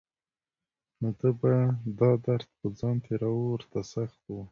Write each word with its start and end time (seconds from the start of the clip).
نو 0.99 1.09
ده 1.19 1.29
به 1.39 1.53
دا 1.99 2.09
درد 2.25 2.47
په 2.57 2.65
ځان 2.79 2.95
تېراوه 3.05 3.43
ورته 3.51 3.79
سخت 3.93 4.19
و. 4.27 4.33